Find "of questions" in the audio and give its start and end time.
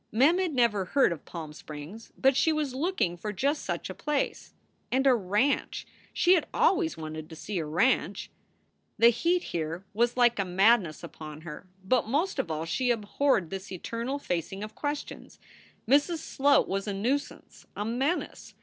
14.63-15.37